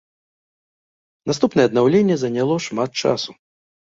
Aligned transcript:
Наступнае 1.33 1.65
аднаўленне 1.69 2.15
заняло 2.21 2.57
шмат 2.69 2.91
часу. 3.03 3.31